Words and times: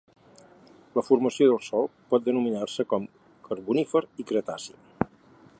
La 0.99 1.03
formació 1.07 1.49
del 1.51 1.61
sòl 1.67 1.85
pot 2.15 2.25
denominar-se 2.29 2.89
com 2.95 3.07
carbonífer 3.51 4.07
i 4.25 4.31
cretaci. 4.33 4.79